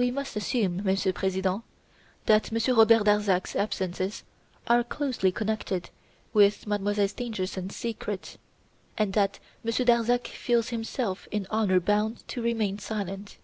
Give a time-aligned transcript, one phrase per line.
[0.00, 1.64] "We must assume, Monsieur President,
[2.26, 4.22] that Monsieur Robert Darzac's absences
[4.68, 5.90] are closely connected
[6.32, 8.38] with Mademoiselle Stangerson's secret,
[8.96, 13.38] and that Monsieur Darzac feels himself in honour bound to remain silent.